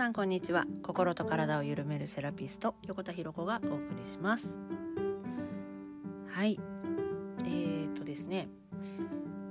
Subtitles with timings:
[0.00, 0.64] さんこんにちは。
[0.82, 4.58] 心と体を緩めるセラピスト横田博子がお送りします。
[6.26, 6.58] はい。
[7.44, 8.48] えー、とですね。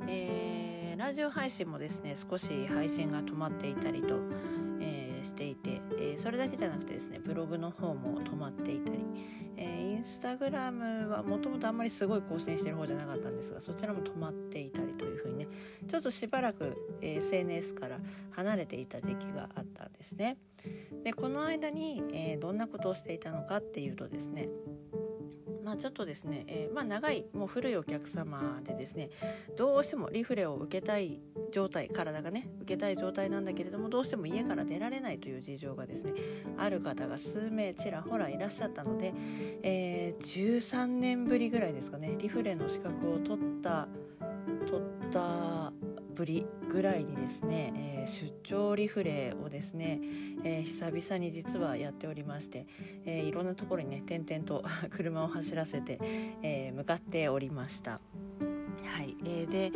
[0.07, 4.15] えー、ラジオ配信もですね少し配信が止まっていたりと、
[4.81, 9.05] えー、していて、えそれだけじゃなくてですねブログの方も止まっていたり、
[9.55, 14.95] えインスタグラムはもともとあんまりすごい更新してる方じゃなかったんですがそちらも止まっていたり
[15.87, 17.99] ちょっとしばらく、え SNS から
[18.31, 20.37] 離れていた時期があったんですね。
[21.03, 24.49] でこの間に、えどんなことをしていたのかっていうとですね
[25.69, 29.11] まあ、ちょっとですね、えー、まあ、長いもう古いお客様でですね
[29.55, 31.19] どうしてもリフレを受けたい
[31.51, 36.13] 状態体がね受けたい状態なんだけれどもどうしても家から出られないという事情がですね
[36.57, 39.13] ある方が数名ちらほらいらっしゃったので、
[39.61, 43.87] えー、13年ぶりぐらいですかねリフレの資格を取った
[44.65, 45.71] 取ったた
[46.15, 49.99] ぶりぐらいにですね、えー、出張リフレをですね、
[50.43, 52.65] えー、久々に実はやっておりまして、
[53.05, 55.99] えー、いろんなところにね点々と 車を走らせて、
[56.43, 58.01] え向かっておりました。
[58.85, 59.71] はい、えー、で、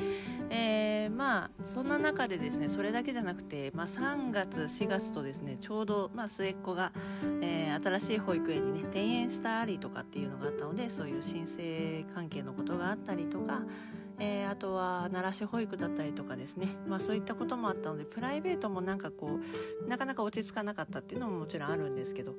[0.50, 6.92] えー、まあそんな中でですねそれだけじゃなくて、まあ、3月4月とですねちょうど、まあ、末っ子が、
[7.42, 13.62] えー、新しい保育園にね転園したりとかっていうのがあったのでそういう申請関係のことがあったりとか、
[14.20, 19.40] えー、あとは奈良市保育だったりとかですね、まあ、そういったこともあったのでプライベートもなんかこ
[19.86, 22.36] うなかなか落ち着かなかったっていうのももちろんあるんですけど、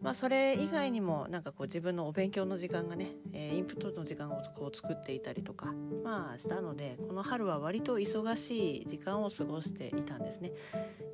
[0.00, 10.52] まあ、それ以外にもなんかこう自分のお勉強の時間がね、えー、インプットの時間をこう作っていたりとか、まあ、したのでこの春は割と忙しい時間を過ごしていたんですね。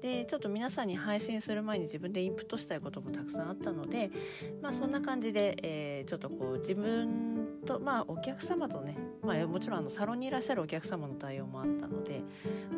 [0.01, 4.11] でちょっと皆さんに配信する前に自分でインプットしたいこともたくさんあったので、
[4.63, 12.23] まあ、そんな感じで、えー、ちょっとこう自分と、まあ、お客様とね、まあ、もちろんあのサロンにいらっしゃるお客様の対応もあったので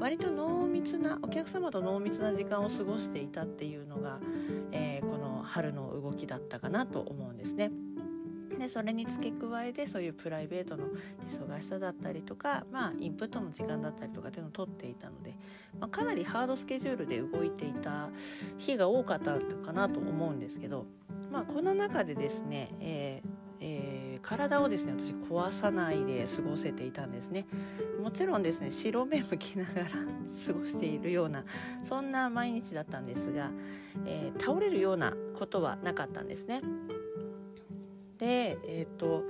[0.01, 4.19] 割と濃密なお客様と濃密な時間を過ごしていたっていうのが、
[4.73, 7.71] えー、この春の動きだったかなと思うんですね。
[8.59, 10.85] でそれに付け加えてそういうプライベートの
[11.27, 15.35] 忙しさだったりとか、まあ、インプットの時間だったりとかっていうのを取っていたので、
[15.79, 18.11] まあ、かなりハードスケジュールで動いていた
[18.59, 20.85] 日が多かったかなと思うんですけど、
[21.33, 27.47] まあ、この中でですね、えーえー、体をですね私壊さないで過ごせていたんですね
[28.03, 29.89] もちろんですね白目向きながら
[30.47, 31.45] 過ごしているような
[31.83, 33.51] そんな毎日だったんですが、
[34.07, 36.63] えー、倒れるようなことはなかったんですね
[38.19, 39.25] でえっ、ー、と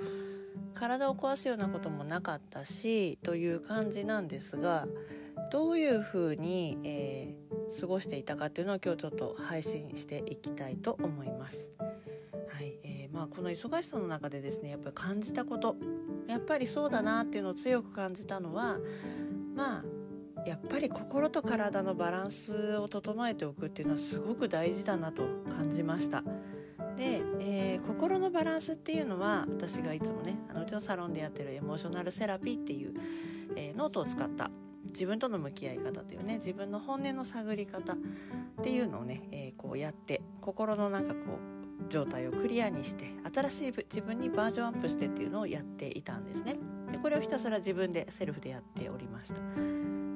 [0.74, 4.86] 体を壊すようなこともなかったしという感じなんですが
[5.50, 7.34] どういうふうに、え、
[7.80, 11.70] 過ごしていたかっていうのを今日ちょっと配信していきたいと思います。
[13.20, 15.76] まあ、この忙しさの中でですねやっぱり感じたこと
[16.26, 18.78] やっぱりそうだなっていうのを強く感じたのは
[19.54, 25.22] まあやっぱり心と体のバランスを整えておくっていうのはすごく大事だなと
[25.54, 26.24] 感じました。
[26.96, 32.94] で、えー、心のバランスっていうのは私がいつもねあのうちのサロンでやってるエモーショナルセラピーっていう、
[33.54, 34.50] えー、ノートを使った
[34.86, 37.96] 自分との向き合い方というね自分の本音の探り方っ
[38.62, 41.20] ていうのをね、えー、こうやって心のなんかこ
[41.56, 41.59] う
[41.90, 46.56] 状態をクリアにして新しい自分にバージョンアップしてっていうのをやっていたんですね。
[46.90, 49.40] でこれをひたすら自分でセルフでやっておりました。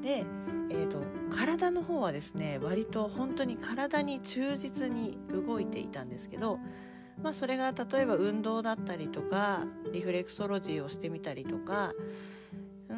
[0.00, 0.24] で、
[0.70, 0.98] えーと、
[1.30, 6.58] 体の方はですね割と本当に体に忠実に動いていたんですけど、
[7.22, 11.92] まあ、それが例えば運動だったりとかリフレクソロジーをしてみたりとか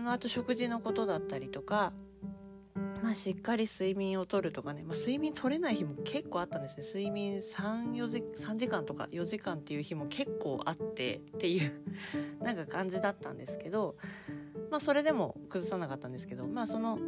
[0.09, 1.93] あと食事のことだったりとか、
[3.03, 6.85] まあ、しっかり睡眠をとるとかね、まあ、睡眠取れない日も結構あったんですね。
[6.87, 11.73] 睡眠 3, 時3時間とか4時間っていう日も結構あってっていう
[12.43, 13.97] なんか感じだったんですけど
[14.71, 16.99] まあ、それでも崩さなかったんですけど、まあ、その、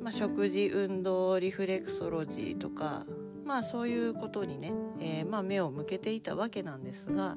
[0.00, 3.04] まあ、食事運動リフレクソロジーとか、
[3.44, 7.36] まあ、そういうことにね、えー、まあ、目を向けていたわけなんですが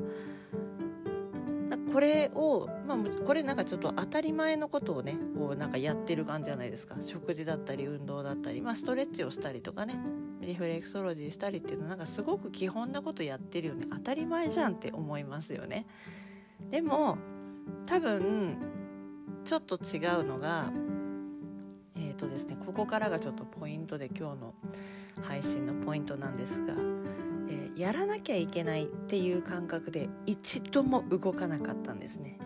[1.91, 9.99] これを、まあ、これなんかちょっと当たり前のことをねこうなんかやってる感じじゃないですか食事だったり運動だったり、まあ、ストレッチをしたりとかね
[10.41, 15.85] リフレクソロジーしたりっていうのはなんかすごく基本なことやってるよね当たり前じゃんって思いますよね。
[16.71, 17.17] でも
[17.85, 18.57] 多分
[19.45, 20.71] ちょっと違うのが
[21.95, 24.53] えーとですね、ここからがちょっとポイントで今日の
[25.21, 26.73] 配信のポイントなんですが、
[27.79, 32.37] やらなきゃいけないっていう感覚で一度も動かなかったんですね。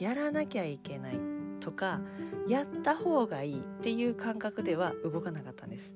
[0.00, 1.20] やらなきゃいけない
[1.60, 2.00] とか
[2.48, 5.94] やった方がいいっていう感覚では動かなかったんです。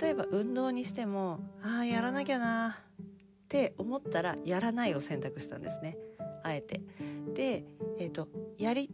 [0.00, 3.04] 例えば運動にしてもああやらなきゃなっ
[3.50, 5.98] て思ったらやらないを選択したんですね
[6.44, 6.80] あえて。
[7.34, 7.66] で、
[7.98, 8.90] えーとやり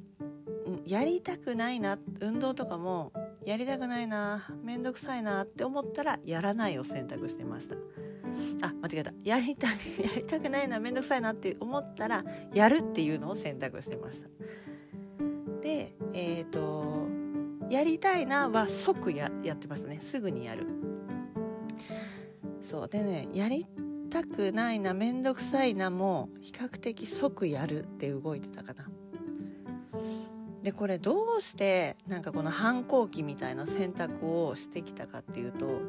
[0.85, 3.13] やりたくないな運動とかも
[3.45, 7.77] やりたくないな面倒くさいなって思ったらやらないを選択してました
[8.61, 9.13] あ間違えた。
[9.25, 9.73] やりたく
[10.03, 14.29] やりたくないな面倒くさいなって思ったらやるっていうのを選択してました
[15.61, 17.07] でえっ、ー、と
[17.71, 20.01] やりたいなは即ややってましたね。
[20.01, 20.67] すぐにやる。
[22.63, 22.89] そう。
[22.89, 23.67] でねやり
[24.11, 28.89] たくないな面倒くさいなも比較的即やるって動いてたかな。
[30.63, 35.81] でこれどうしてなんかこの反抗期みたいな選択をしてきたかっていうと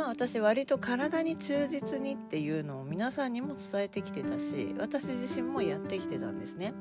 [0.00, 6.72] まあ私割と体に忠実にっていうのを皆さんにも伝えてきてたし私自身もやってきてたんですね。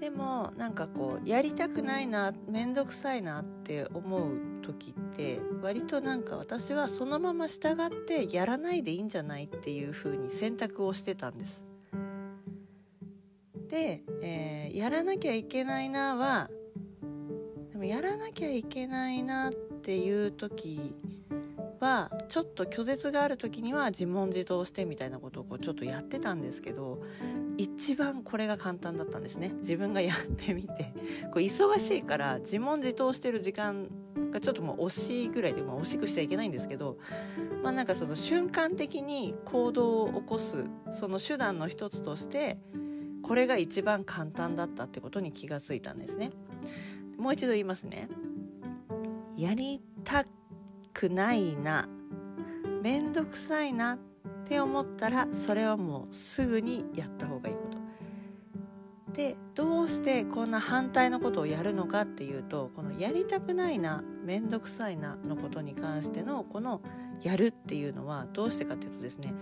[0.00, 4.30] でもなんかこうやりたくないな面倒くさいなって思う
[4.62, 11.66] 時って割となんか私はそのまま従ってやらないでいいんじゃないっていう風に選択をしてたんです。
[13.68, 16.48] で、えー、やらなきゃいけないなは
[17.72, 20.96] でもやらなきゃいけないなってていう時
[21.78, 27.04] はちょっと拒絶がある時には自問自答してみたいなことをこうちょっとやってたんですけど
[27.56, 29.52] 一番これが簡単だったんですね。
[29.58, 30.92] 自分がやってみて
[31.32, 33.86] こう忙しいから自問自答してる時間
[34.32, 36.98] がちょっともう惜しいぐらいで、まあ、惜しくしちゃいけないんですけど
[37.62, 42.58] まあなんかその瞬間的に行動を起こすその手段の一つとして
[43.22, 46.32] これが一番簡単だったってことに気がついたんですね。
[47.16, 48.08] もう一度言いますね。
[49.36, 50.24] やりた
[50.92, 51.88] くないな
[52.82, 53.98] めんどくさいなっ
[54.48, 66.82] て思ったらそれはもうすぐにやった方がいいことでどうしてこんな反対のことをやるのかっていうとこのやりたくないなめんどくさいなのことに関してのこの
[67.22, 69.32] やるっていうのはどうしてかっていうとですね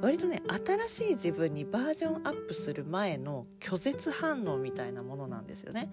[0.00, 5.92] 割とね新しい自分にバージョンアップする前の拒絶反応みたいなものなんですよね。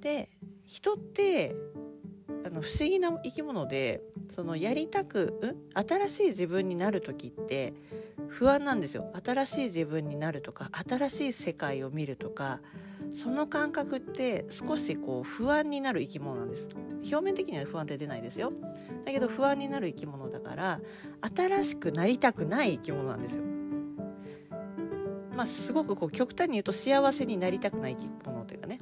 [0.00, 0.28] で
[0.66, 1.56] 人って
[2.48, 5.38] あの不思議な生き物でそのやりたく
[5.74, 5.78] ん？
[5.86, 7.74] 新しい自分になる時って
[8.28, 9.12] 不安なんですよ。
[9.22, 12.60] 新しい自分になるとか新しい世界を見るとか
[13.12, 16.70] その感覚って少しこう不安になる生き物なんです。
[17.02, 18.50] 表面的には不安って出ないですよ。
[19.04, 20.80] だけど不安になる生き物だから
[21.36, 23.42] 新しくなりたくない生き物なんですよ。
[25.36, 28.78] まあすごくこう極端に言うと幸せになりたくない生き物というかね。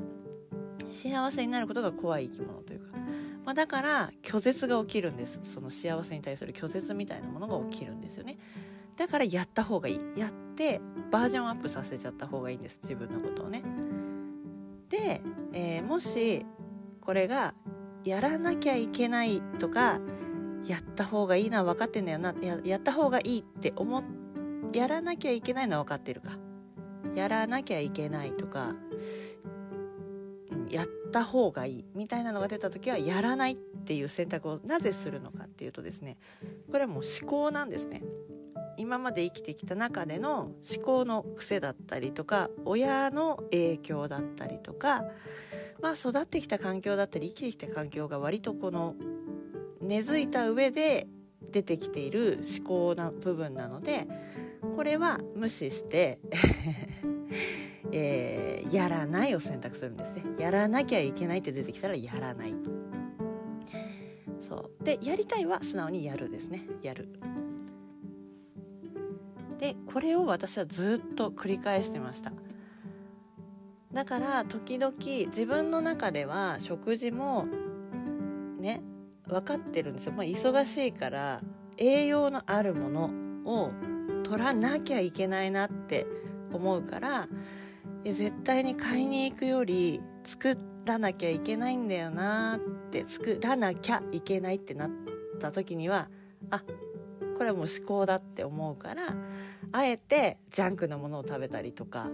[0.86, 2.96] 幸せになることが怖い生き物というか、
[3.46, 5.38] まあ、だから拒絶が起きるんです。
[5.42, 8.36] その幸せに対する拒絶みたいなものが起きるんですよね。
[8.96, 10.00] だからやった方がいい。
[10.16, 12.78] やってバージョンアップさせちゃった方がいいんです。
[12.82, 13.62] 自分のことをね。
[14.88, 15.22] で、
[15.52, 16.44] えー、もし
[17.00, 17.54] これが
[18.04, 20.00] やらなきゃいけないとか
[20.64, 22.34] やった方がいいのは分かってんだよな。
[22.42, 24.02] ややった方がいいって思っ
[24.72, 26.32] やらなきゃいけないのは分かってるか。
[27.14, 28.74] やらなきゃいけないとか、
[30.70, 36.16] やった方がいいみたいなのが出た時はやらないっていう選択をなぜするのかっていうとですね
[36.70, 38.02] これはもう思考なんですね。
[38.78, 45.04] 今まで生きてきた中での思考の癖だったりとか親の影響だったりとか、
[45.80, 48.94] まあ、育ってきた環境だったり生きてきた環境が割とこの
[49.80, 51.06] 根付いた上で
[51.50, 54.06] 出てきている思考な部分なので
[54.76, 56.18] これは無視して
[57.92, 60.24] えー、やらないを選択するんですね。
[60.38, 62.54] やらなきゃいけないって出てきたらやらない。
[64.40, 64.84] そう。
[64.84, 66.66] でやりたいは素直にやるですね。
[66.82, 67.08] やる。
[69.58, 72.32] でこれを私はずっと繰り返してました。
[73.92, 77.46] だから時々自分の中では食事も
[78.60, 78.82] ね
[79.26, 81.40] 分かってるんですよ、まあ、忙しいから
[81.78, 83.10] 栄養のあるもの
[83.46, 83.70] を
[84.22, 86.06] 取らなきゃいけないなって
[86.52, 87.28] 思うから
[88.12, 92.60] 絶対に買いに行くより作らなきゃいけないんだよなっ
[92.90, 94.90] て作らなきゃいけないってなっ
[95.40, 96.08] た時には
[96.50, 96.62] あ
[97.36, 99.14] これはもう思考だって思うから
[99.72, 102.08] あえてジャンクのものを食べたりとか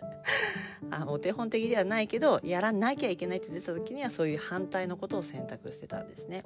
[0.90, 6.42] あお手本的ではないけどやらなきゃいけないって出た時にはそういう反対のことを選択してたんですね。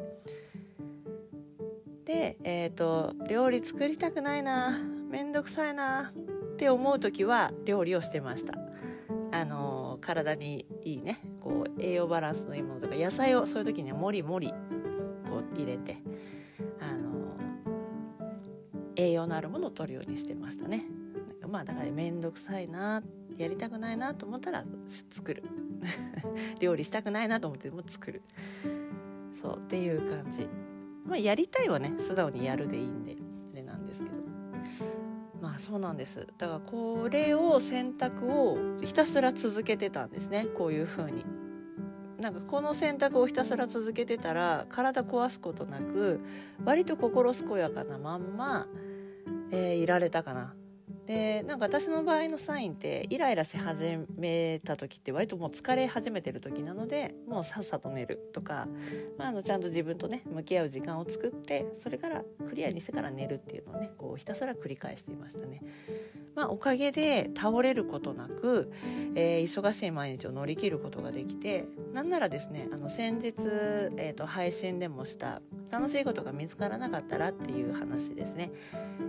[2.04, 4.78] で、えーと、料理作りたくないな
[5.09, 6.12] 面倒くさいな
[6.54, 8.54] って思う時は料理をしてました。
[9.32, 14.54] あの体にいいねこう栄養バランスのいいものとか野菜をそういう時にはもりもり
[15.28, 15.96] こう入れて
[16.80, 17.37] あの
[18.94, 20.87] 栄養のあるものを取るようにしてましたね。
[21.30, 23.02] なんかまあだから面倒くさいな
[23.37, 24.64] やりたくないなと思ったら
[25.11, 25.42] 作る。
[26.61, 28.23] 料理したくないなと思っても作る。
[29.32, 30.49] そうっていう感じ。
[31.04, 33.24] まあやりたいはね素直にやるでいいんで。
[35.45, 36.27] まあそうなんです。
[36.39, 40.47] だからこれを選択をひたすら続けてたんですね。
[40.47, 41.27] こういう風に。
[42.19, 46.21] なんかこの選択をひたすら続けてたら体壊すことなく
[46.65, 48.67] 割と心健やかなまんま、
[49.51, 50.55] えー、いられたかな。
[51.06, 58.66] でなんか私の場合のサインってイライラし始めた時って割ともう疲れ始めてる時なのでもうさっさと寝るとか、
[59.18, 65.61] まあ、あのちゃんと自分とね向き合う時間を作ってそれからクリアにしてから寝るっていうのをねこうひたすら繰り返していましたね。
[66.34, 68.73] まあ、おかげで倒れることなく、
[69.14, 73.34] えー、忙しい毎日を乗り切ることができてなんならですねあの先日、
[73.96, 78.50] えーと、配信でもした楽しいことが見つからなかったらっていう話ですね、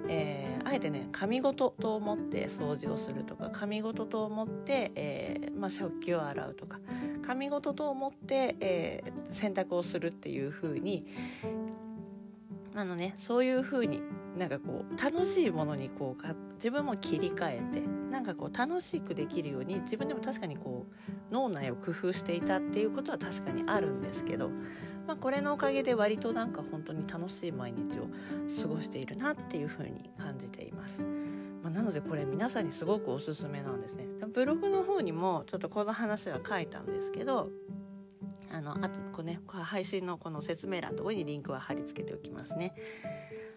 [0.07, 6.79] えー、あえてね髪ごとと思って掃除をするとか髪ごとと思って、えー、まあ、食器を洗うとか
[7.23, 11.05] 髪ごとと思って、え洗濯をするっていう風に
[12.73, 14.01] あのねそういう風に
[14.35, 24.49] なんかこう楽しいものにこう自分も切り替えてなんかこう楽しくできるように自分でも確かにこう脳内を工夫していたっていうことは確かにあるんですけど、
[25.05, 28.07] まあ、これのおかげで割となんか本当に楽しい毎日を
[28.63, 31.24] 過ごしているなっていうふうに感じています。
[31.65, 34.05] まあ、なのでこれ皆さんにすごくおすすめなんですね。
[34.31, 37.49] ブログの方にもちょっとこの話は書いたんですけど
[38.51, 42.75] あのあとこう、ね、配信のこの説明欄のところにリンクは貼り付けておきますね。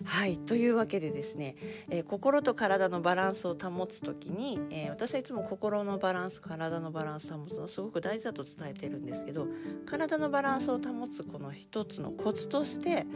[0.04, 1.56] はいというわけでですね、
[1.90, 9.46] えー、心と体のバランスを保つ時に、えー、私はいつも心のバランス体のバランスを保つのはすごく大事だと伝えてるんですけど
[9.86, 13.06] 体のバランスを保つこの一つのコツとして、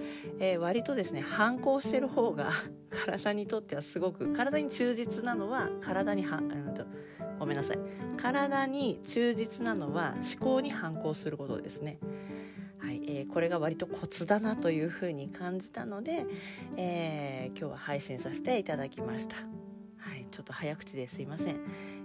[0.40, 2.50] えー、割とですね反抗してる方が
[3.06, 6.84] 体にとってはすごく体に忠実なのは体には、うんと
[7.38, 7.78] ごめんなさい
[8.16, 11.98] 体に忠実なのは思考に反抗することですね。
[13.14, 16.24] えー、これが割とコツだなというふうに感じたので、
[16.76, 19.36] えー、今日は配信させていただきました。
[19.98, 21.56] はい、ちょっと早口ですいません。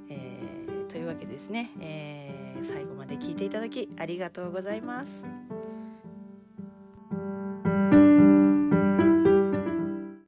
[0.10, 5.57] えー、というわけですね、え最後まで聞いていただきありがとうございます。